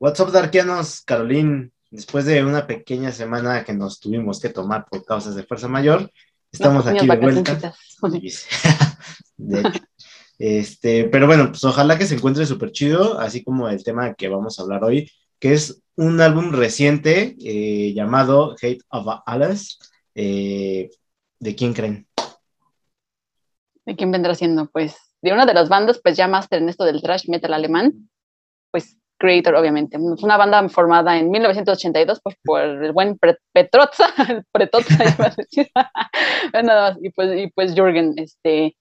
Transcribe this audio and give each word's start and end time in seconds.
What's 0.00 0.18
up, 0.18 0.32
Darkianos? 0.32 1.02
Caroline, 1.02 1.72
después 1.90 2.24
de 2.24 2.42
una 2.42 2.66
pequeña 2.66 3.12
semana 3.12 3.64
que 3.64 3.74
nos 3.74 4.00
tuvimos 4.00 4.40
que 4.40 4.48
tomar 4.48 4.86
por 4.90 5.04
causas 5.04 5.34
de 5.34 5.42
fuerza 5.42 5.68
mayor, 5.68 6.10
estamos 6.50 6.86
aquí 6.86 7.06
de 7.06 7.16
vuelta. 7.18 7.74
de 9.36 9.60
hecho. 9.60 9.80
Este, 10.38 11.04
pero 11.04 11.26
bueno, 11.26 11.48
pues 11.48 11.62
ojalá 11.64 11.98
que 11.98 12.06
se 12.06 12.14
encuentre 12.14 12.46
súper 12.46 12.72
chido, 12.72 13.20
así 13.20 13.44
como 13.44 13.68
el 13.68 13.84
tema 13.84 14.14
que 14.14 14.28
vamos 14.28 14.58
a 14.58 14.62
hablar 14.62 14.84
hoy, 14.84 15.12
que 15.38 15.52
es 15.52 15.82
un 15.96 16.18
álbum 16.22 16.50
reciente 16.50 17.36
eh, 17.38 17.92
llamado 17.92 18.52
Hate 18.52 18.82
of 18.88 19.06
Alice. 19.26 19.74
Eh, 20.14 20.88
¿De 21.40 21.54
quién 21.54 21.74
creen? 21.74 22.08
¿De 23.84 23.96
quién 23.96 24.10
vendrá 24.10 24.34
siendo? 24.34 24.66
Pues 24.70 24.96
de 25.20 25.34
una 25.34 25.44
de 25.44 25.52
las 25.52 25.68
bandas, 25.68 26.00
pues 26.02 26.16
ya 26.16 26.26
máster 26.26 26.62
en 26.62 26.70
esto 26.70 26.86
del 26.86 27.02
thrash 27.02 27.28
metal 27.28 27.52
alemán, 27.52 28.08
pues 28.70 28.96
Creator, 29.20 29.54
obviamente. 29.54 29.96
Es 29.96 30.22
una 30.22 30.36
banda 30.36 30.66
formada 30.68 31.18
en 31.18 31.30
1982 31.30 32.20
pues, 32.22 32.36
por 32.42 32.60
el 32.62 32.92
buen 32.92 33.18
Petrozza, 33.52 34.06
Petrozza, 34.50 34.94
iba 35.18 35.26
a 35.26 35.34
decir. 35.36 35.70
Nada 36.64 36.90
más, 36.90 36.98
y 37.00 37.10
pues, 37.10 37.38
y 37.38 37.50
pues 37.50 37.74
Jürgen, 37.74 38.14
este, 38.16 38.76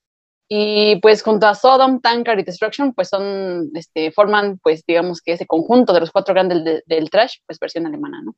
y 0.47 0.95
pues 1.01 1.21
junto 1.21 1.45
a 1.45 1.53
Sodom, 1.53 2.01
Tankard 2.01 2.39
y 2.39 2.43
Destruction, 2.43 2.93
pues 2.93 3.09
son, 3.09 3.69
este, 3.75 4.11
forman, 4.11 4.57
pues 4.63 4.83
digamos 4.87 5.21
que 5.21 5.33
ese 5.33 5.45
conjunto 5.45 5.93
de 5.93 5.99
los 5.99 6.11
cuatro 6.11 6.33
grandes 6.33 6.83
del 6.85 7.09
trash, 7.09 7.35
pues 7.45 7.59
versión 7.59 7.85
alemana, 7.85 8.21
¿no? 8.23 8.35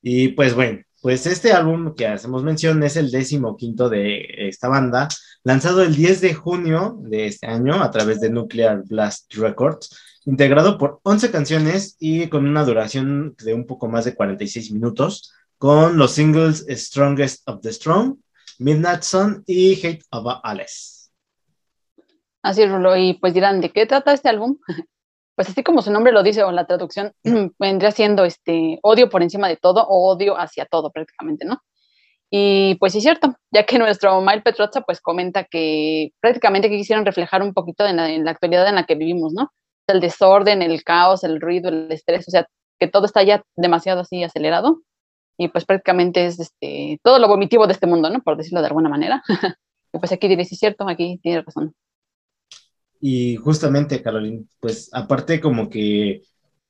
Y 0.00 0.28
pues 0.28 0.54
bueno, 0.54 0.80
pues 1.02 1.26
este 1.26 1.52
álbum 1.52 1.94
que 1.94 2.06
hacemos 2.06 2.42
mención 2.42 2.82
es 2.84 2.96
el 2.96 3.10
décimo 3.10 3.56
quinto 3.56 3.88
de 3.88 4.24
esta 4.48 4.68
banda, 4.68 5.08
lanzado 5.42 5.82
el 5.82 5.94
10 5.94 6.20
de 6.20 6.34
junio 6.34 6.96
de 7.00 7.26
este 7.26 7.46
año 7.48 7.82
a 7.82 7.90
través 7.90 8.20
de 8.20 8.30
Nuclear 8.30 8.82
Blast 8.86 9.34
Records, 9.34 9.90
integrado 10.26 10.76
por 10.76 11.00
11 11.04 11.30
canciones 11.30 11.96
y 11.98 12.28
con 12.28 12.46
una 12.46 12.64
duración 12.64 13.34
de 13.42 13.54
un 13.54 13.66
poco 13.66 13.88
más 13.88 14.04
de 14.04 14.14
46 14.14 14.72
minutos, 14.72 15.32
con 15.56 15.96
los 15.96 16.12
singles 16.12 16.66
Strongest 16.68 17.48
of 17.48 17.60
the 17.62 17.72
Strong, 17.72 18.18
Midnight 18.58 19.02
Sun 19.02 19.44
y 19.46 19.74
Hate 19.74 20.04
of 20.10 20.26
Alice. 20.42 21.08
Así 22.42 22.62
es, 22.62 22.70
Rulo. 22.70 22.96
Y 22.96 23.14
pues 23.14 23.34
dirán, 23.34 23.60
¿de 23.60 23.70
qué 23.70 23.86
trata 23.86 24.12
este 24.12 24.28
álbum? 24.28 24.58
Pues 25.36 25.50
así 25.50 25.62
como 25.62 25.82
su 25.82 25.92
nombre 25.92 26.14
lo 26.14 26.22
dice 26.22 26.42
o 26.44 26.50
la 26.50 26.66
traducción, 26.66 27.12
vendría 27.58 27.90
siendo 27.90 28.24
este 28.24 28.78
odio 28.80 29.10
por 29.10 29.22
encima 29.22 29.48
de 29.48 29.58
todo 29.58 29.86
o 29.86 30.10
odio 30.10 30.34
hacia 30.34 30.64
todo 30.64 30.90
prácticamente, 30.90 31.44
¿no? 31.44 31.60
Y 32.30 32.76
pues 32.76 32.92
sí 32.92 32.98
es 32.98 33.04
cierto, 33.04 33.36
ya 33.50 33.66
que 33.66 33.78
nuestro 33.78 34.18
Mile 34.22 34.40
Petroza 34.40 34.80
pues 34.80 34.98
comenta 35.02 35.44
que 35.44 36.14
prácticamente 36.20 36.70
que 36.70 36.78
quisieron 36.78 37.04
reflejar 37.04 37.42
un 37.42 37.52
poquito 37.52 37.84
la, 37.84 38.10
en 38.10 38.24
la 38.24 38.30
actualidad 38.30 38.66
en 38.66 38.76
la 38.76 38.86
que 38.86 38.94
vivimos, 38.94 39.34
¿no? 39.34 39.52
El 39.88 40.00
desorden, 40.00 40.62
el 40.62 40.82
caos, 40.82 41.24
el 41.24 41.40
ruido, 41.40 41.68
el 41.68 41.90
estrés, 41.92 42.26
o 42.28 42.30
sea, 42.30 42.46
que 42.78 42.88
todo 42.88 43.06
está 43.06 43.22
ya 43.22 43.42
demasiado 43.56 44.00
así 44.00 44.22
acelerado 44.22 44.82
y 45.38 45.48
pues 45.48 45.64
prácticamente 45.64 46.26
es 46.26 46.40
este, 46.40 46.98
todo 47.02 47.18
lo 47.18 47.28
vomitivo 47.28 47.66
de 47.66 47.74
este 47.74 47.86
mundo, 47.86 48.10
¿no? 48.10 48.22
Por 48.22 48.36
decirlo 48.36 48.60
de 48.60 48.68
alguna 48.68 48.88
manera. 48.88 49.22
y 49.92 49.98
pues 49.98 50.12
aquí 50.12 50.28
diré, 50.28 50.44
sí 50.44 50.54
es 50.54 50.60
cierto, 50.60 50.88
aquí 50.88 51.18
tiene 51.22 51.42
razón. 51.42 51.74
Y 53.00 53.36
justamente, 53.36 54.02
Caroline, 54.02 54.46
pues 54.60 54.88
aparte 54.92 55.40
como 55.40 55.68
que, 55.68 56.22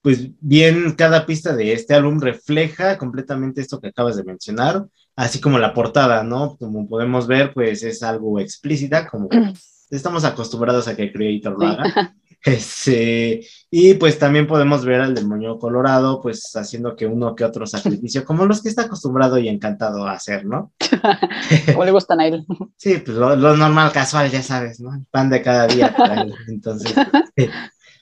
pues 0.03 0.29
bien, 0.41 0.95
cada 0.97 1.25
pista 1.25 1.55
de 1.55 1.73
este 1.73 1.95
álbum 1.95 2.21
refleja 2.21 2.99
completamente 2.99 3.61
esto 3.61 3.81
que 3.81 3.89
acabas 3.89 4.17
de 4.17 4.25
mencionar, 4.25 4.87
así 5.15 5.41
como 5.41 5.59
la 5.59 5.73
portada, 5.73 6.25
¿no? 6.25 6.57
Como 6.57 6.89
podemos 6.89 7.29
ver, 7.29 7.55
pues 7.55 7.85
es 7.85 8.03
algo 8.03 8.41
explícita, 8.41 9.07
como 9.07 9.29
estamos 9.91 10.25
acostumbrados 10.25 10.89
a 10.89 10.97
que 10.97 11.13
Creator 11.13 11.57
lo 11.59 11.67
haga. 11.67 11.85
Este, 12.43 13.47
y 13.71 13.95
pues 13.95 14.19
también 14.19 14.47
podemos 14.47 14.85
ver 14.85 15.01
al 15.01 15.15
demonio 15.15 15.59
colorado, 15.59 16.21
pues 16.21 16.55
haciendo 16.55 16.95
que 16.95 17.07
uno 17.07 17.35
que 17.35 17.45
otro 17.45 17.67
sacrificio, 17.67 18.25
como 18.25 18.47
los 18.47 18.63
que 18.63 18.69
está 18.69 18.83
acostumbrado 18.83 19.39
y 19.39 19.49
encantado 19.49 20.07
a 20.07 20.13
hacer, 20.13 20.45
¿no? 20.45 20.73
o 21.77 21.85
le 21.85 21.91
gustan 21.91 22.21
a 22.21 22.27
él. 22.27 22.47
Sí, 22.77 23.03
pues 23.05 23.17
lo, 23.17 23.37
normal, 23.57 23.91
casual, 23.91 24.31
ya 24.31 24.43
sabes, 24.43 24.81
¿no? 24.81 25.05
pan 25.11 25.29
de 25.29 25.43
cada 25.43 25.67
día. 25.67 25.95
Entonces, 26.49 26.95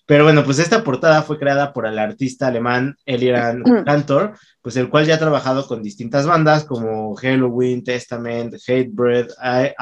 pero 0.07 0.25
bueno, 0.25 0.45
pues 0.45 0.59
esta 0.59 0.85
portada 0.85 1.23
fue 1.23 1.39
creada 1.39 1.73
por 1.73 1.87
el 1.87 1.99
artista 1.99 2.49
alemán 2.49 2.97
Eliran 3.07 3.63
Cantor, 3.87 4.37
pues 4.61 4.77
el 4.77 4.91
cual 4.91 5.07
ya 5.07 5.15
ha 5.15 5.19
trabajado 5.19 5.67
con 5.67 5.83
distintas 5.83 6.27
bandas 6.27 6.65
como 6.65 7.15
Halloween, 7.15 7.83
Testament, 7.83 8.55
Hatebreed, 8.55 9.29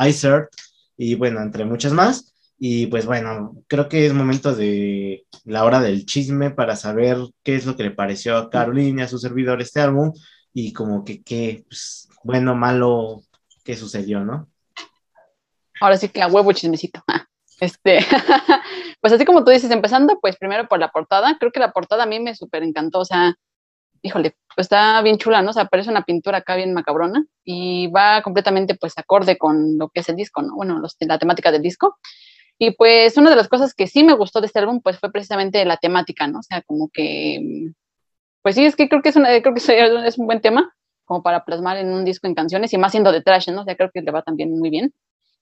Isert 0.07 0.51
y 0.97 1.17
bueno, 1.17 1.41
entre 1.41 1.65
muchas 1.65 1.93
más. 1.93 2.32
Y 2.65 2.87
pues 2.87 3.07
bueno, 3.07 3.57
creo 3.67 3.89
que 3.89 4.07
es 4.07 4.15
momento 4.15 4.55
de 4.55 5.27
la 5.45 5.65
hora 5.65 5.81
del 5.81 6.07
chisme 6.07 6.53
para 6.53 6.77
saber 6.77 7.17
qué 7.43 7.57
es 7.57 7.67
lo 7.67 7.75
que 7.75 7.83
le 7.83 7.91
pareció 7.91 8.37
a 8.37 8.51
Carolina, 8.51 9.03
a 9.03 9.09
su 9.09 9.19
servidor, 9.19 9.61
este 9.61 9.81
álbum 9.81 10.13
y 10.55 10.73
como 10.73 11.05
que 11.05 11.25
qué, 11.25 11.65
pues, 11.69 12.09
bueno, 12.23 12.55
malo, 12.55 13.23
qué 13.65 13.75
sucedió, 13.75 14.21
¿no? 14.21 14.49
Ahora 15.81 15.97
sí 15.97 16.09
que 16.09 16.23
a 16.23 16.29
huevo 16.29 16.53
chismecito. 16.53 17.03
Este, 17.61 17.99
pues 19.01 19.13
así 19.13 19.25
como 19.25 19.45
tú 19.45 19.51
dices, 19.53 19.71
empezando, 19.71 20.19
pues 20.21 20.37
primero 20.37 20.67
por 20.67 20.81
la 20.81 20.91
portada, 20.91 21.37
creo 21.39 21.53
que 21.53 21.61
la 21.61 21.73
portada 21.73 22.05
a 22.05 22.07
mí 22.07 22.19
me 22.19 22.35
súper 22.35 22.65
encantó, 22.65 23.01
o 23.01 23.05
sea, 23.05 23.37
híjole, 24.03 24.37
pues 24.55 24.65
está 24.65 25.01
bien 25.03 25.19
chula, 25.19 25.43
¿no? 25.43 25.51
O 25.51 25.53
sea, 25.53 25.67
parece 25.67 25.91
una 25.91 26.05
pintura 26.05 26.39
acá 26.39 26.57
bien 26.57 26.75
macabrona 26.75 27.25
y 27.45 27.87
va 27.89 28.23
completamente 28.23 28.75
pues 28.77 28.95
acorde 28.99 29.39
con 29.39 29.79
lo 29.79 29.91
que 29.91 30.01
es 30.01 30.09
el 30.09 30.17
disco, 30.17 30.43
¿no? 30.43 30.57
Bueno, 30.57 30.81
la 31.01 31.19
temática 31.19 31.53
del 31.53 31.63
disco. 31.63 31.99
Y 32.65 32.71
pues 32.71 33.17
una 33.17 33.31
de 33.31 33.35
las 33.35 33.49
cosas 33.49 33.75
que 33.75 33.89
sí 33.89 34.05
me 34.05 34.13
gustó 34.13 34.41
de 34.41 34.47
este 34.47 34.61
álbum 34.61 34.81
pues 34.81 34.97
fue 35.01 35.11
precisamente 35.11 35.65
la 35.65 35.79
temática, 35.79 36.29
¿no? 36.29 36.39
O 36.39 36.43
sea, 36.45 36.63
como 36.63 36.91
que, 36.91 37.73
pues 38.41 38.55
sí, 38.55 38.65
es 38.65 38.77
que 38.77 38.89
creo 38.89 39.03
que 39.03 39.09
es, 39.09 39.17
una, 39.17 39.31
creo 39.43 39.53
que 39.53 40.07
es 40.07 40.17
un 40.17 40.27
buen 40.27 40.41
tema 40.41 40.73
como 41.05 41.25
para 41.25 41.45
plasmar 41.45 41.79
en 41.79 41.93
un 41.93 42.05
disco 42.05 42.29
en 42.29 42.37
canciones 42.37 42.73
y 42.73 42.79
más 42.79 42.93
siendo 42.93 43.11
de 43.11 43.21
trash, 43.21 43.51
¿no? 43.51 43.63
O 43.63 43.65
sea, 43.65 43.75
creo 43.75 43.91
que 43.93 44.01
le 44.01 44.13
va 44.13 44.23
también 44.23 44.57
muy 44.57 44.71
bien. 44.71 44.95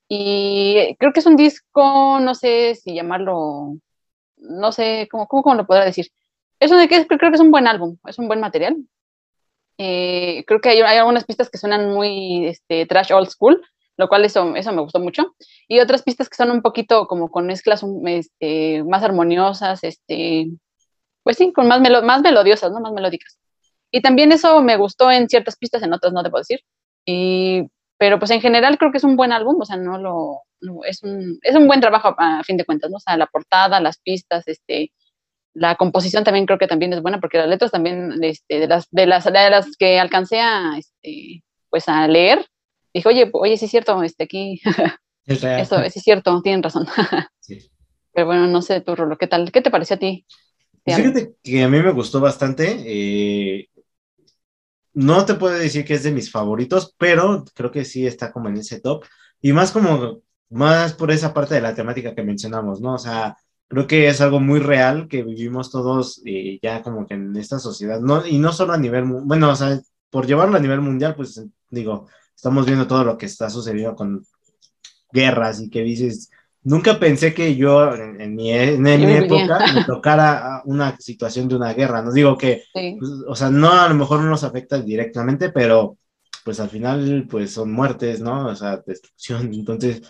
Y 0.09 0.97
creo 0.99 1.13
que 1.13 1.21
es 1.21 1.27
un 1.27 1.37
disco, 1.37 2.21
no 2.21 2.35
sé 2.35 2.75
si 2.77 2.95
llamarlo, 2.95 3.77
no 4.39 4.73
sé, 4.73 5.07
¿cómo, 5.11 5.27
cómo, 5.29 5.43
cómo 5.43 5.57
lo 5.57 5.67
podrá 5.67 5.85
decir? 5.85 6.07
Es 6.59 6.73
un, 6.73 6.79
creo 6.87 7.19
que 7.31 7.35
es 7.35 7.41
un 7.41 7.51
buen 7.51 7.67
álbum, 7.67 7.99
es 8.07 8.19
un 8.19 8.29
buen 8.29 8.41
material. 8.41 8.79
Eh, 9.77 10.43
creo 10.47 10.63
que 10.63 10.71
hay, 10.71 10.81
hay, 10.81 10.97
algunas 10.97 11.27
pistas 11.27 11.51
que 11.51 11.59
suenan 11.59 11.93
muy 11.93 12.47
este, 12.47 12.87
trash 12.87 13.13
old 13.13 13.29
school, 13.29 13.63
lo 14.00 14.09
cual 14.09 14.25
eso, 14.25 14.56
eso 14.56 14.72
me 14.72 14.83
gustó 14.83 14.99
mucho. 14.99 15.34
Y 15.69 15.78
otras 15.81 16.03
pistas 16.03 16.28
que 16.28 16.37
son 16.37 16.50
un 16.50 16.62
poquito 16.62 17.06
como 17.06 17.31
con 17.31 17.47
mezclas 17.47 17.84
este, 18.06 18.83
más 18.84 19.05
armoniosas, 19.05 19.84
este, 19.84 20.50
pues 21.22 21.37
sí, 21.37 21.53
con 21.53 21.69
más, 21.69 21.81
más 22.03 22.22
melodiosas, 22.22 22.72
¿no? 22.72 22.81
Más 22.81 22.93
melódicas. 22.93 23.39
Y 23.91 24.00
también 24.03 24.33
eso 24.33 24.62
me 24.62 24.77
gustó 24.77 25.10
en 25.10 25.28
ciertas 25.28 25.56
pistas, 25.56 25.83
en 25.83 25.93
otras 25.93 26.12
no 26.12 26.22
te 26.22 26.31
puedo 26.31 26.41
decir. 26.41 26.60
Y, 27.05 27.69
pero 27.99 28.19
pues 28.19 28.31
en 28.31 28.41
general 28.41 28.78
creo 28.78 28.91
que 28.91 28.99
es 28.99 29.05
un 29.05 29.16
buen 29.16 29.33
álbum, 29.33 29.60
o 29.60 29.65
sea, 29.66 29.77
no 29.77 29.99
lo, 29.99 30.43
es, 30.87 31.03
un, 31.03 31.39
es 31.43 31.55
un 31.55 31.66
buen 31.66 31.81
trabajo 31.81 32.15
a, 32.19 32.43
fin 32.44 32.56
de 32.56 32.65
cuentas, 32.65 32.91
¿no? 32.91 32.97
O 32.97 33.00
sea, 33.00 33.16
la 33.19 33.27
portada, 33.27 33.81
las 33.81 33.99
pistas, 33.99 34.49
este, 34.49 34.93
la 35.55 35.77
composición 35.77 36.25
también 36.25 36.47
creo 36.47 36.59
que 36.59 36.69
también 36.69 36.93
es 36.94 37.03
buena, 37.03 37.21
porque 37.21 37.39
las 37.39 37.49
letras 37.49 37.71
también, 37.71 38.22
este, 38.25 38.60
de, 38.60 38.69
las, 38.69 38.89
de, 38.91 39.06
las, 39.06 39.25
de 39.25 39.50
las 39.50 39.77
que 39.77 40.00
alcancé 40.00 40.41
a, 40.41 40.78
este, 40.78 41.44
pues 41.69 41.89
a 41.89 42.09
leer, 42.09 42.47
Dijo, 42.93 43.09
oye, 43.09 43.31
oye, 43.33 43.56
sí 43.56 43.67
es 43.67 43.71
cierto, 43.71 44.03
este, 44.03 44.25
aquí, 44.25 44.61
es 45.27 45.45
Eso, 45.45 45.77
sí 45.91 45.99
es 45.99 46.03
cierto, 46.03 46.41
tienen 46.43 46.62
razón. 46.62 46.87
sí. 47.41 47.71
Pero 48.12 48.27
bueno, 48.27 48.47
no 48.47 48.62
sé, 48.62 48.81
tu 48.81 48.97
Rolo, 48.97 49.17
¿qué 49.17 49.27
tal? 49.27 49.53
¿Qué 49.53 49.61
te 49.61 49.71
pareció 49.71 49.97
a 49.97 49.99
ti? 49.99 50.27
Fíjate 50.84 51.34
que 51.43 51.62
a 51.62 51.69
mí 51.69 51.81
me 51.81 51.93
gustó 51.93 52.21
bastante. 52.21 52.83
Eh, 52.84 53.69
no 54.95 55.25
te 55.25 55.34
puedo 55.34 55.55
decir 55.55 55.84
que 55.84 55.95
es 55.95 56.03
de 56.03 56.11
mis 56.11 56.31
favoritos, 56.31 56.95
pero 56.99 57.45
creo 57.55 57.71
que 57.71 57.84
sí 57.84 58.06
está 58.06 58.33
como 58.33 58.49
en 58.49 58.56
ese 58.56 58.81
top. 58.81 59.05
Y 59.41 59.53
más 59.53 59.71
como, 59.71 60.22
más 60.49 60.95
por 60.95 61.11
esa 61.11 61.33
parte 61.33 61.55
de 61.55 61.61
la 61.61 61.75
temática 61.75 62.15
que 62.15 62.22
mencionamos, 62.22 62.81
¿no? 62.81 62.95
O 62.95 62.99
sea, 62.99 63.37
creo 63.69 63.87
que 63.87 64.09
es 64.09 64.21
algo 64.21 64.41
muy 64.41 64.59
real 64.59 65.07
que 65.07 65.22
vivimos 65.22 65.71
todos 65.71 66.21
eh, 66.27 66.59
ya 66.61 66.83
como 66.83 67.07
que 67.07 67.15
en 67.15 67.37
esta 67.37 67.59
sociedad, 67.59 68.01
¿no? 68.01 68.27
Y 68.27 68.39
no 68.39 68.53
solo 68.53 68.72
a 68.72 68.78
nivel, 68.78 69.04
bueno, 69.04 69.51
o 69.51 69.57
sea, 69.57 69.81
por 70.10 70.27
llevarlo 70.27 70.57
a 70.57 70.60
nivel 70.60 70.81
mundial, 70.81 71.15
pues 71.15 71.41
digo, 71.71 72.09
estamos 72.41 72.65
viendo 72.65 72.87
todo 72.87 73.04
lo 73.04 73.19
que 73.19 73.27
está 73.27 73.51
sucediendo 73.51 73.95
con 73.95 74.27
guerras 75.13 75.60
y 75.60 75.69
que 75.69 75.83
dices, 75.83 76.31
nunca 76.63 76.98
pensé 76.98 77.34
que 77.34 77.54
yo 77.54 77.95
en, 77.95 78.34
mi, 78.34 78.51
en, 78.51 78.81
mi 78.83 78.92
época 79.13 79.59
me 79.75 79.84
tocara 79.84 80.63
una 80.65 80.97
situación 80.98 81.48
de 81.48 81.57
una 81.57 81.75
guerra. 81.75 82.01
No 82.01 82.13
digo 82.13 82.39
que, 82.39 82.65
pues, 82.72 83.10
o 83.28 83.34
sea, 83.37 83.51
no 83.51 83.71
a 83.71 83.87
lo 83.91 83.95
mejor 83.95 84.21
no 84.21 84.31
nos 84.31 84.42
afecta 84.42 84.81
directamente, 84.81 85.51
pero 85.51 85.98
pues 86.42 86.60
al 86.60 86.71
final 86.71 87.27
pues 87.28 87.53
son 87.53 87.72
muertes, 87.72 88.22
¿no? 88.22 88.47
O 88.47 88.57
sea, 88.57 88.78
destrucción. 88.87 89.53
Entonces, 89.53 90.01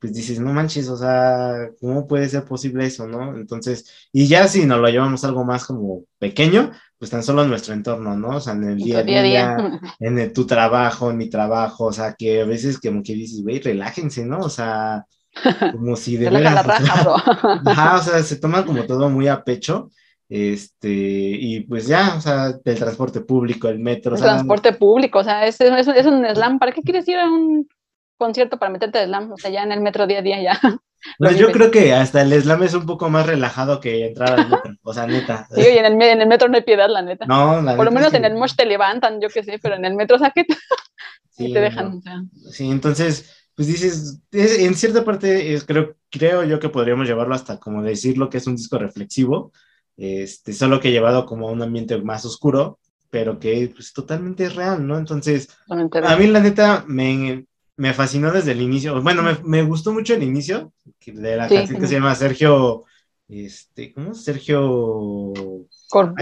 pues 0.00 0.14
dices, 0.14 0.40
no 0.40 0.52
manches, 0.52 0.88
o 0.88 0.96
sea, 0.96 1.70
¿cómo 1.80 2.06
puede 2.06 2.28
ser 2.28 2.44
posible 2.44 2.86
eso, 2.86 3.06
no? 3.06 3.36
Entonces, 3.36 4.08
y 4.12 4.26
ya 4.26 4.48
si 4.48 4.64
nos 4.64 4.80
lo 4.80 4.88
llevamos 4.88 5.24
algo 5.24 5.44
más 5.44 5.64
como 5.66 6.04
pequeño, 6.18 6.70
pues 6.98 7.10
tan 7.10 7.22
solo 7.22 7.42
en 7.42 7.50
nuestro 7.50 7.74
entorno, 7.74 8.16
¿no? 8.16 8.36
O 8.36 8.40
sea, 8.40 8.54
en 8.54 8.64
el 8.64 8.76
día 8.78 8.98
a 9.00 9.02
día, 9.02 9.56
en 10.00 10.32
tu 10.32 10.46
trabajo, 10.46 11.10
en 11.10 11.18
mi 11.18 11.28
trabajo, 11.28 11.86
o 11.86 11.92
sea, 11.92 12.14
que 12.14 12.40
a 12.40 12.46
veces 12.46 12.80
como 12.80 13.02
que 13.02 13.14
dices, 13.14 13.42
güey, 13.42 13.60
relájense, 13.60 14.24
¿no? 14.24 14.38
O 14.38 14.50
sea, 14.50 15.04
como 15.72 15.96
si 15.96 16.16
de 16.16 16.30
verdad. 16.30 16.64
Ajá, 17.66 17.96
o 17.98 18.02
sea, 18.02 18.22
se 18.22 18.36
toma 18.36 18.64
como 18.64 18.84
todo 18.84 19.10
muy 19.10 19.28
a 19.28 19.44
pecho 19.44 19.90
este, 20.30 20.88
y 20.88 21.60
pues 21.64 21.88
ya, 21.88 22.14
o 22.16 22.20
sea, 22.20 22.54
el 22.64 22.78
transporte 22.78 23.20
público, 23.20 23.66
el 23.66 23.80
metro. 23.80 24.14
El 24.14 24.22
transporte 24.22 24.72
público, 24.72 25.18
o 25.18 25.24
sea, 25.24 25.44
es, 25.44 25.60
es, 25.60 25.88
es, 25.88 26.06
un 26.06 26.24
slam. 26.24 26.60
¿Para 26.60 26.70
qué 26.70 26.82
quieres 26.82 27.08
ir 27.08 27.16
a 27.16 27.28
un 27.28 27.68
concierto 28.20 28.58
para 28.58 28.70
meterte 28.70 28.98
al 28.98 29.06
slam? 29.06 29.32
O 29.32 29.38
sea, 29.38 29.50
ya 29.50 29.64
en 29.64 29.72
el 29.72 29.80
metro 29.80 30.06
día 30.06 30.20
a 30.20 30.22
día 30.22 30.40
ya. 30.40 30.60
Pues 31.18 31.38
yo 31.38 31.50
creo 31.50 31.70
que 31.70 31.94
hasta 31.94 32.20
el 32.20 32.42
slam 32.42 32.62
es 32.62 32.74
un 32.74 32.84
poco 32.84 33.08
más 33.08 33.26
relajado 33.26 33.80
que 33.80 34.04
entrar 34.04 34.38
al 34.38 34.50
metro, 34.50 34.74
o 34.82 34.92
sea, 34.92 35.06
neta. 35.06 35.48
Sí, 35.54 35.62
y 35.62 35.78
en 35.78 35.86
el, 35.86 36.02
en 36.02 36.20
el 36.20 36.28
metro 36.28 36.48
no 36.48 36.56
hay 36.56 36.62
piedad, 36.62 36.90
la 36.90 37.00
neta. 37.00 37.24
No, 37.24 37.62
la 37.62 37.74
Por 37.74 37.86
lo 37.86 37.90
menos 37.90 38.12
en 38.12 38.26
el 38.26 38.34
mosh 38.34 38.54
te 38.54 38.66
levantan, 38.66 39.18
yo 39.18 39.28
qué 39.30 39.42
sé, 39.42 39.58
pero 39.62 39.76
en 39.76 39.84
el 39.86 39.94
metro, 39.94 40.16
o 40.16 40.18
sea, 40.18 40.30
que 40.30 40.44
sí, 41.30 41.54
te 41.54 41.58
dejan. 41.58 41.94
O 41.96 42.00
sea. 42.02 42.22
Sí, 42.50 42.70
entonces, 42.70 43.48
pues 43.54 43.68
dices, 43.68 44.20
en 44.32 44.74
cierta 44.74 45.02
parte 45.02 45.54
es, 45.54 45.64
creo, 45.64 45.96
creo 46.10 46.44
yo 46.44 46.60
que 46.60 46.68
podríamos 46.68 47.06
llevarlo 47.06 47.34
hasta 47.34 47.58
como 47.58 47.82
decir 47.82 48.18
lo 48.18 48.28
que 48.28 48.36
es 48.36 48.46
un 48.46 48.56
disco 48.56 48.78
reflexivo, 48.78 49.52
este, 49.96 50.52
solo 50.52 50.80
que 50.80 50.92
llevado 50.92 51.24
como 51.24 51.48
a 51.48 51.52
un 51.52 51.62
ambiente 51.62 51.96
más 52.02 52.26
oscuro, 52.26 52.78
pero 53.10 53.38
que 53.38 53.70
pues 53.74 53.92
totalmente 53.92 54.44
es 54.44 54.54
real, 54.54 54.86
¿no? 54.86 54.96
Entonces, 54.98 55.48
a 55.68 56.16
mí 56.16 56.26
la 56.26 56.40
neta 56.40 56.84
me, 56.86 57.46
me 57.80 57.94
fascinó 57.94 58.30
desde 58.30 58.52
el 58.52 58.60
inicio, 58.60 59.00
bueno, 59.00 59.22
me, 59.22 59.38
me 59.42 59.62
gustó 59.62 59.90
mucho 59.90 60.12
el 60.12 60.22
inicio 60.22 60.70
de 61.06 61.36
la 61.36 61.48
canción 61.48 61.80
que 61.80 61.86
se 61.86 61.94
llama 61.94 62.14
Sergio, 62.14 62.84
este, 63.26 63.94
¿cómo? 63.94 64.12
Sergio... 64.12 65.32
Cor, 65.88 66.14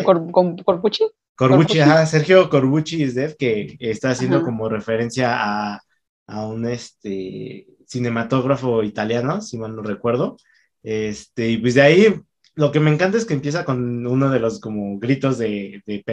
Corbucci. 0.65 1.11
Corbucci, 1.35 1.81
ajá, 1.81 2.07
Sergio 2.07 2.49
Corbucci 2.49 3.03
es 3.03 3.17
Dev, 3.17 3.37
que 3.37 3.77
está 3.81 4.11
haciendo 4.11 4.43
como 4.43 4.69
referencia 4.69 5.35
a, 5.37 5.81
a 6.29 6.47
un 6.47 6.65
este, 6.69 7.67
cinematógrafo 7.89 8.85
italiano, 8.85 9.41
si 9.41 9.59
mal 9.59 9.75
no 9.75 9.83
recuerdo. 9.83 10.37
Este, 10.85 11.49
y 11.49 11.57
pues 11.57 11.75
de 11.75 11.83
ahí 11.83 12.15
lo 12.59 12.73
que 12.73 12.81
me 12.81 12.93
encanta 12.93 13.17
es 13.17 13.25
que 13.25 13.35
empieza 13.35 13.65
con 13.65 14.05
uno 14.05 14.31
de 14.31 14.41
los 14.41 14.59
como 14.59 14.99
gritos 14.99 15.39
de, 15.39 15.81
de 15.87 16.05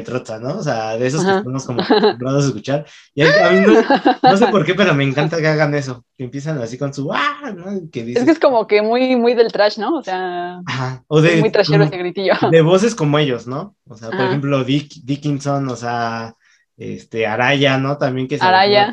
¿no? 0.41 0.59
O 0.59 0.61
sea, 0.61 0.95
de 0.95 1.07
esos 1.07 1.25
que 1.25 1.37
estamos 1.37 1.65
como 1.65 1.81
acostumbrados 1.81 2.43
a 2.43 2.47
escuchar. 2.49 2.85
Y 3.15 3.23
a, 3.23 3.49
mí 3.49 3.65
no, 4.21 4.37
sé 4.37 4.45
por 4.47 4.63
qué, 4.63 4.75
pero 4.75 4.93
me 4.93 5.03
encanta 5.03 5.37
que 5.37 5.47
hagan 5.47 5.73
eso, 5.73 6.05
que 6.15 6.23
empiezan 6.23 6.61
así 6.61 6.77
con 6.77 6.93
su 6.93 7.11
¡ah! 7.11 7.51
¿no? 7.51 7.89
Que 7.91 8.11
es 8.11 8.23
que 8.23 8.29
es 8.29 8.37
como 8.37 8.67
que 8.67 8.83
muy, 8.83 9.15
muy 9.15 9.33
del 9.33 9.51
trash, 9.51 9.79
¿no? 9.79 9.97
O 9.97 10.03
sea, 10.03 10.61
o 11.07 11.19
de, 11.19 11.37
muy 11.37 11.49
trashero 11.49 11.83
ese 11.83 11.97
gritillo. 11.97 12.33
De 12.51 12.61
voces 12.61 12.93
como 12.93 13.17
ellos, 13.17 13.47
¿no? 13.47 13.75
O 13.87 13.97
sea, 13.97 14.11
por 14.11 14.21
ejemplo, 14.21 14.63
Dick, 14.63 14.93
Dickinson, 15.03 15.67
o 15.67 15.75
sea, 15.75 16.35
este, 16.77 17.25
Araya, 17.25 17.79
¿no? 17.79 17.97
También 17.97 18.27
que 18.27 18.37
se 18.37 18.45
Araya, 18.45 18.91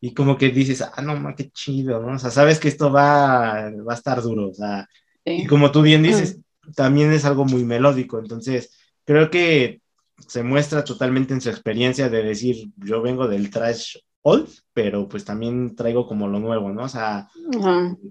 y 0.00 0.14
como 0.14 0.38
que 0.38 0.48
dices, 0.48 0.80
ah, 0.80 1.02
no, 1.02 1.16
ma, 1.16 1.34
qué 1.34 1.50
chido, 1.50 2.00
¿no? 2.00 2.14
O 2.14 2.18
sea, 2.18 2.30
sabes 2.30 2.58
que 2.58 2.68
esto 2.68 2.90
va, 2.90 3.70
va 3.86 3.92
a 3.92 3.96
estar 3.96 4.22
duro, 4.22 4.48
o 4.48 4.54
sea, 4.54 4.88
y 5.22 5.46
como 5.46 5.70
tú 5.70 5.82
bien 5.82 6.02
dices, 6.02 6.38
también 6.74 7.12
es 7.12 7.24
algo 7.24 7.44
muy 7.44 7.64
melódico. 7.64 8.18
Entonces, 8.18 8.76
creo 9.04 9.30
que 9.30 9.80
se 10.26 10.42
muestra 10.42 10.84
totalmente 10.84 11.34
en 11.34 11.40
su 11.40 11.50
experiencia 11.50 12.08
de 12.08 12.22
decir, 12.22 12.70
yo 12.76 13.02
vengo 13.02 13.28
del 13.28 13.50
trash 13.50 13.96
old, 14.22 14.48
pero 14.72 15.08
pues 15.08 15.24
también 15.24 15.76
traigo 15.76 16.06
como 16.06 16.26
lo 16.26 16.40
nuevo, 16.40 16.72
¿no? 16.72 16.84
O 16.84 16.88
sea, 16.88 17.28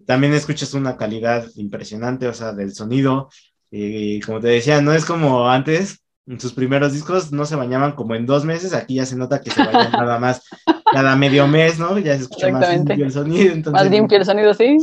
también 0.06 0.34
escuchas 0.34 0.74
una 0.74 0.98
calidad 0.98 1.46
impresionante, 1.56 2.28
o 2.28 2.34
sea, 2.34 2.54
del 2.54 2.74
sonido. 2.74 3.30
Y 3.70 4.22
como 4.22 4.40
te 4.40 4.48
decía, 4.48 4.82
no 4.82 4.94
es 4.94 5.04
como 5.04 5.50
antes, 5.50 6.00
en 6.28 6.40
sus 6.40 6.54
primeros 6.54 6.94
discos 6.94 7.32
no 7.32 7.46
se 7.46 7.56
bañaban 7.56 7.92
como 7.94 8.16
en 8.16 8.26
dos 8.26 8.46
meses, 8.46 8.74
aquí 8.74 8.96
ya 8.96 9.06
se 9.06 9.16
nota 9.16 9.42
que 9.42 9.52
se 9.52 9.64
bañan 9.64 9.92
nada 9.92 10.20
más 10.20 10.42
cada 10.92 11.16
medio 11.16 11.48
mes, 11.48 11.78
¿no? 11.80 11.98
Ya 12.00 12.16
se 12.16 12.24
escucha 12.24 12.50
más 12.50 12.70
limpio 12.70 13.06
el 13.06 13.12
sonido. 13.12 13.54
Entonces, 13.54 13.84
más 13.84 13.92
limpio 13.92 14.18
el 14.18 14.26
sonido, 14.26 14.54
sí. 14.54 14.78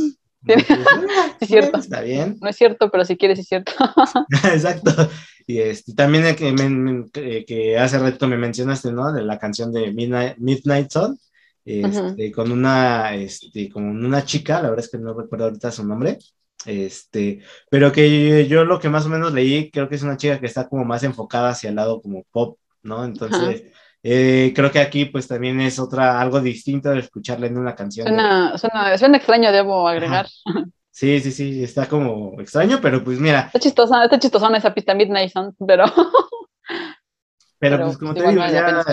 Es 0.47 0.65
cierto. 1.47 1.79
Está 1.79 2.01
bien. 2.01 2.37
No 2.41 2.49
es 2.49 2.55
cierto, 2.55 2.89
pero 2.89 3.05
si 3.05 3.17
quieres 3.17 3.39
es 3.39 3.47
cierto. 3.47 3.71
Exacto. 4.53 5.09
Y 5.45 5.59
este, 5.59 5.93
también 5.93 6.35
que, 6.35 7.45
que 7.45 7.77
hace 7.77 7.99
rato 7.99 8.27
me 8.27 8.37
mencionaste, 8.37 8.91
¿no? 8.91 9.11
De 9.11 9.23
la 9.23 9.37
canción 9.39 9.73
de 9.73 9.91
Midnight, 9.91 10.37
Midnight 10.37 10.89
Sun, 10.89 11.17
este, 11.65 12.31
con 12.31 12.51
una, 12.51 13.15
este, 13.15 13.69
con 13.69 13.83
una 13.83 14.25
chica, 14.25 14.61
la 14.61 14.69
verdad 14.69 14.85
es 14.85 14.91
que 14.91 14.97
no 14.97 15.13
recuerdo 15.13 15.45
ahorita 15.45 15.71
su 15.71 15.85
nombre, 15.85 16.17
este, 16.65 17.41
pero 17.69 17.91
que 17.91 18.47
yo, 18.47 18.65
lo 18.65 18.79
que 18.79 18.89
más 18.89 19.05
o 19.05 19.09
menos 19.09 19.33
leí, 19.33 19.69
creo 19.71 19.89
que 19.89 19.95
es 19.95 20.03
una 20.03 20.17
chica 20.17 20.39
que 20.39 20.45
está 20.45 20.67
como 20.67 20.85
más 20.85 21.03
enfocada 21.03 21.49
hacia 21.49 21.69
el 21.69 21.75
lado 21.75 22.01
como 22.01 22.23
pop, 22.31 22.57
¿no? 22.81 23.03
Entonces, 23.05 23.63
eh, 24.03 24.51
creo 24.53 24.69
que 24.69 24.79
aquí 24.79 25.05
pues 25.05 25.27
también 25.27 25.61
es 25.61 25.79
otra, 25.79 26.19
algo 26.19 26.41
distinto 26.41 26.89
de 26.89 26.99
escucharla 26.99 27.47
en 27.47 27.57
una 27.57 27.73
canción. 27.73 28.05
Suena, 28.05 28.57
suena, 28.97 29.17
extraño, 29.17 29.51
debo 29.51 29.87
agregar. 29.87 30.27
Sí, 30.91 31.19
sí, 31.21 31.31
sí, 31.31 31.63
está 31.63 31.87
como 31.87 32.39
extraño, 32.39 32.79
pero 32.79 33.03
pues 33.03 33.17
mira. 33.19 33.45
Está 33.47 33.59
chistosa, 33.59 34.03
está 34.03 34.19
chistosona 34.19 34.59
esa 34.59 34.73
pista 34.75 34.93
Midnight 34.93 35.31
Sun, 35.31 35.55
pero... 35.65 35.85
Pero, 37.69 37.85
pues 37.85 37.97
como 37.97 38.13
te 38.13 38.27
digo, 38.27 38.45
ya 38.45 38.83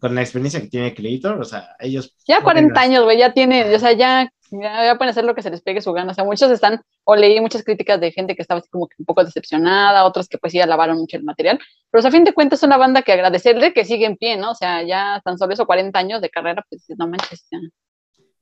con 0.00 0.14
la 0.14 0.20
experiencia 0.22 0.60
que 0.60 0.68
tiene 0.68 0.94
Creator, 0.94 1.40
o 1.40 1.44
sea, 1.44 1.76
ellos... 1.78 2.16
Ya 2.26 2.42
40 2.42 2.80
años, 2.80 3.04
güey, 3.04 3.18
ya 3.18 3.32
tiene, 3.32 3.74
o 3.74 3.78
sea, 3.78 3.92
ya 3.92 4.30
ya, 4.50 4.96
pueden 4.96 5.10
hacer 5.10 5.24
lo 5.24 5.34
que 5.34 5.42
se 5.42 5.50
les 5.50 5.62
pegue 5.62 5.80
su 5.80 5.92
gana. 5.92 6.12
O 6.12 6.14
sea, 6.14 6.24
muchos 6.24 6.50
están, 6.50 6.80
o 7.04 7.16
leí 7.16 7.40
muchas 7.40 7.62
críticas 7.62 8.00
de 8.00 8.12
gente 8.12 8.34
que 8.34 8.42
estaba 8.42 8.60
así 8.60 8.68
como 8.68 8.88
que 8.88 8.96
un 8.98 9.04
poco 9.04 9.24
decepcionada, 9.24 10.04
otros 10.04 10.28
que 10.28 10.38
pues 10.38 10.52
ya 10.52 10.66
lavaron 10.66 10.98
mucho 10.98 11.16
el 11.16 11.24
material. 11.24 11.58
Pero 11.90 12.06
a 12.06 12.10
fin 12.10 12.24
de 12.24 12.32
cuentas 12.32 12.60
es 12.60 12.64
una 12.64 12.76
banda 12.76 13.02
que 13.02 13.12
agradecerle 13.12 13.72
que 13.72 13.84
sigue 13.84 14.06
en 14.06 14.16
pie, 14.16 14.36
¿no? 14.36 14.52
O 14.52 14.54
sea, 14.54 14.82
ya 14.82 15.20
tan 15.24 15.38
solo 15.38 15.52
eso, 15.52 15.66
40 15.66 15.98
años 15.98 16.20
de 16.20 16.30
carrera, 16.30 16.64
pues 16.68 16.84
no 16.96 17.06
manches. 17.06 17.48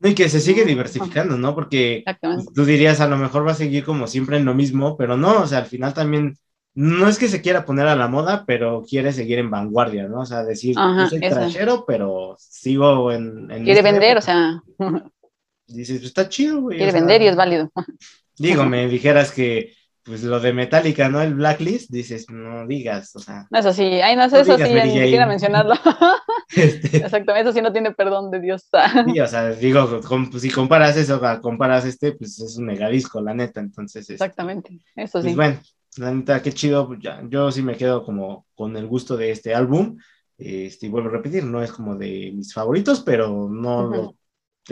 Y 0.00 0.14
que 0.14 0.29
se 0.29 0.40
sigue 0.40 0.64
diversificando, 0.64 1.37
¿no? 1.37 1.55
Porque 1.55 2.05
tú 2.55 2.64
dirías, 2.64 3.00
a 3.00 3.08
lo 3.08 3.17
mejor 3.17 3.46
va 3.46 3.52
a 3.52 3.56
seguir 3.56 3.85
como 3.85 4.06
siempre 4.06 4.37
en 4.37 4.44
lo 4.44 4.55
mismo, 4.55 4.96
pero 4.96 5.17
no, 5.17 5.43
o 5.43 5.46
sea, 5.46 5.58
al 5.58 5.67
final 5.67 5.93
también 5.93 6.38
no 6.81 7.09
es 7.09 7.19
que 7.19 7.27
se 7.27 7.43
quiera 7.43 7.65
poner 7.65 7.89
a 7.89 7.97
la 7.97 8.07
moda, 8.07 8.45
pero 8.47 8.85
quiere 8.89 9.13
seguir 9.13 9.41
en 9.41 9.51
vanguardia, 9.51 10.07
¿no? 10.07 10.21
O 10.21 10.27
sea, 10.27 10.45
decir, 10.45 10.77
yo 10.77 11.09
soy 11.09 11.19
trashero, 11.19 11.85
pero 11.85 12.37
sigo 12.39 13.11
en... 13.11 13.49
quiere 13.49 13.73
este 13.73 13.83
vender, 13.83 14.17
o 14.17 14.21
sea 14.21 14.63
dices, 15.67 15.99
pues 15.99 16.07
está 16.07 16.29
chido, 16.29 16.61
güey. 16.61 16.77
Quiere 16.77 16.93
vender 16.93 17.21
y 17.21 17.27
es 17.27 17.35
válido. 17.35 17.73
Digo, 18.39 18.65
me 18.67 18.87
dijeras 18.87 19.33
que 19.33 19.73
pues 20.05 20.23
lo 20.23 20.39
de 20.39 20.53
Metallica, 20.53 21.09
¿no? 21.09 21.21
El 21.21 21.35
Blacklist, 21.35 21.91
dices, 21.91 22.31
no 22.31 22.65
digas, 22.67 23.15
o 23.17 23.19
sea. 23.19 23.49
Eso 23.53 23.73
sí, 23.73 23.83
ay, 23.83 24.15
no 24.15 24.31
sé, 24.31 24.41
eso 24.41 24.57
sí, 24.57 24.63
ni 24.63 24.93
siquiera 24.93 25.27
mencionarlo. 25.27 25.75
Este. 26.55 26.97
Exactamente, 26.97 27.51
eso 27.51 27.53
sí 27.53 27.61
no 27.61 27.73
tiene 27.73 27.93
perdón 27.93 28.31
de 28.31 28.41
Dios. 28.41 28.71
sí, 29.13 29.21
o 29.21 29.27
sea, 29.27 29.51
digo, 29.51 30.01
pues, 30.31 30.43
si 30.43 30.51
comparas 30.51 30.97
eso, 30.97 31.21
comparas 31.43 31.85
este, 31.85 32.13
pues 32.13 32.39
es 32.39 32.57
un 32.57 32.67
megadisco, 32.67 33.21
la 33.21 33.35
neta, 33.35 33.61
entonces. 33.61 34.03
Este, 34.03 34.15
Exactamente, 34.15 34.81
eso 34.97 35.21
pues, 35.21 35.25
sí. 35.27 35.35
bueno, 35.35 35.59
la 35.96 36.12
neta, 36.12 36.43
qué 36.43 36.52
chido, 36.52 36.87
pues, 36.87 37.00
ya, 37.02 37.23
yo 37.29 37.50
sí 37.50 37.62
me 37.62 37.76
quedo 37.76 38.05
como 38.05 38.46
con 38.55 38.76
el 38.76 38.87
gusto 38.87 39.17
de 39.17 39.31
este 39.31 39.54
álbum. 39.54 39.99
Este, 40.37 40.87
y 40.87 40.88
vuelvo 40.88 41.09
a 41.09 41.12
repetir, 41.12 41.45
no 41.45 41.62
es 41.62 41.73
como 41.73 41.97
de 41.97 42.33
mis 42.33 42.54
favoritos, 42.54 43.00
pero 43.00 43.49
no 43.49 43.88
lo 43.88 44.16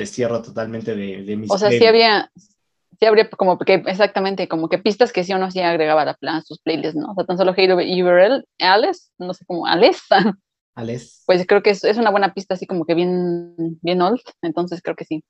cierro 0.04 0.42
totalmente 0.42 0.94
de, 0.94 1.22
de 1.22 1.36
mis... 1.36 1.50
O 1.50 1.58
sea, 1.58 1.70
sí 1.70 1.84
había, 1.84 2.30
sí 2.34 3.06
habría 3.06 3.28
como 3.30 3.58
que, 3.58 3.74
exactamente, 3.86 4.48
como 4.48 4.68
que 4.68 4.78
pistas 4.78 5.12
que 5.12 5.24
sí 5.24 5.32
o 5.32 5.38
no 5.38 5.50
sí 5.50 5.60
agregaba 5.60 6.02
a, 6.02 6.14
plan, 6.14 6.44
sus 6.44 6.60
playlists, 6.60 6.96
¿no? 6.96 7.12
O 7.12 7.14
sea, 7.14 7.24
tan 7.24 7.38
solo 7.38 7.54
Halo 7.56 7.76
URL, 7.76 8.44
Alice, 8.60 9.10
no 9.18 9.34
sé 9.34 9.44
cómo, 9.46 9.66
Alice. 9.66 10.02
Alice. 10.74 11.22
Pues 11.26 11.46
creo 11.46 11.62
que 11.62 11.70
es, 11.70 11.82
es, 11.84 11.96
una 11.96 12.10
buena 12.10 12.34
pista 12.34 12.54
así 12.54 12.66
como 12.66 12.84
que 12.84 12.94
bien, 12.94 13.54
bien 13.82 14.02
old, 14.02 14.20
entonces 14.42 14.82
creo 14.82 14.96
que 14.96 15.04
sí. 15.04 15.24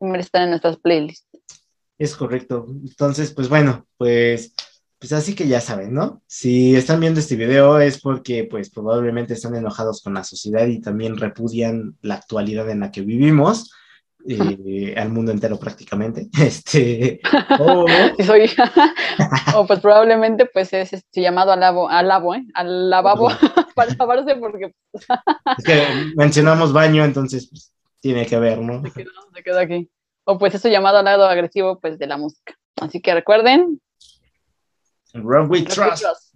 Merece 0.00 0.26
estar 0.26 0.42
en 0.42 0.50
nuestras 0.50 0.76
playlists. 0.76 1.26
Es 1.96 2.16
correcto. 2.16 2.66
Entonces, 2.68 3.32
pues 3.32 3.48
bueno, 3.48 3.86
pues 3.96 4.54
pues 5.04 5.12
así 5.12 5.34
que 5.34 5.46
ya 5.46 5.60
saben, 5.60 5.92
¿no? 5.92 6.22
Si 6.26 6.74
están 6.74 6.98
viendo 6.98 7.20
este 7.20 7.36
video 7.36 7.78
es 7.78 8.00
porque 8.00 8.44
pues 8.44 8.70
probablemente 8.70 9.34
están 9.34 9.54
enojados 9.54 10.00
con 10.02 10.14
la 10.14 10.24
sociedad 10.24 10.66
y 10.66 10.80
también 10.80 11.18
repudian 11.18 11.98
la 12.00 12.14
actualidad 12.14 12.70
en 12.70 12.80
la 12.80 12.90
que 12.90 13.02
vivimos 13.02 13.70
eh, 14.26 14.94
al 14.96 15.10
mundo 15.10 15.30
entero 15.30 15.58
prácticamente. 15.58 16.30
Este, 16.40 17.20
o... 17.58 17.84
o 19.56 19.66
pues 19.66 19.80
probablemente 19.80 20.46
pues 20.46 20.72
es 20.72 20.94
este 20.94 21.20
llamado 21.20 21.52
al 21.52 21.60
labo, 21.60 21.86
al 21.90 22.08
labo, 22.08 22.34
¿eh? 22.34 22.46
Al 22.54 22.88
lavabo 22.88 23.28
para 23.74 23.94
lavarse 23.94 24.36
porque... 24.36 24.72
Pues, 24.90 25.04
es 25.58 25.64
que 25.66 25.82
mencionamos 26.16 26.72
baño, 26.72 27.04
entonces 27.04 27.46
pues, 27.50 27.74
tiene 28.00 28.24
que 28.24 28.38
ver, 28.38 28.58
¿no? 28.58 28.82
Se 28.82 29.42
quedó, 29.42 29.58
aquí. 29.58 29.90
O 30.24 30.38
pues 30.38 30.54
eso 30.54 30.70
llamado 30.70 30.96
al 30.96 31.04
lado 31.04 31.26
agresivo 31.26 31.78
pues 31.78 31.98
de 31.98 32.06
la 32.06 32.16
música. 32.16 32.54
Así 32.80 33.02
que 33.02 33.12
recuerden. 33.12 33.82
Run 35.14 35.48
with 35.48 35.70
trust, 35.70 36.02
we 36.02 36.06
trust, 36.06 36.33